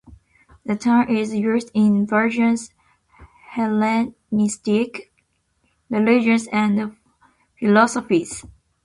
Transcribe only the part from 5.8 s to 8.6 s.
religions and philosophies.